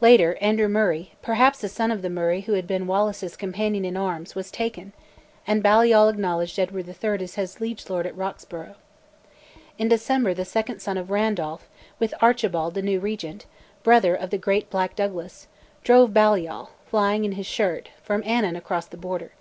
[0.00, 3.96] Later, Andrew Murray, perhaps a son of the Murray who had been Wallace's companion in
[3.96, 4.92] arms, was taken,
[5.48, 7.24] and Balliol acknowledged Edward III.
[7.24, 8.76] as his liege lord at Roxburgh.
[9.76, 11.68] In December the second son of Randolph,
[11.98, 13.46] with Archibald, the new Regent,
[13.82, 15.48] brother of the great Black Douglas,
[15.82, 19.32] drove Balliol, flying in his shirt, from Annan across the Border.